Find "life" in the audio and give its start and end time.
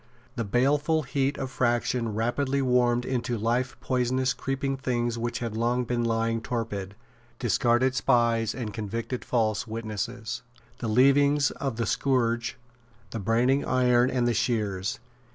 3.37-3.77